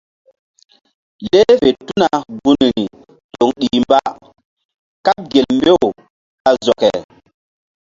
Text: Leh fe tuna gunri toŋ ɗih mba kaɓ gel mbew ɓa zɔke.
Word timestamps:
Leh 1.27 1.47
fe 1.61 1.69
tuna 1.87 2.09
gunri 2.39 2.83
toŋ 3.33 3.49
ɗih 3.59 3.77
mba 3.83 3.99
kaɓ 5.05 5.17
gel 5.31 5.47
mbew 5.57 5.77
ɓa 6.41 6.49
zɔke. 6.65 6.91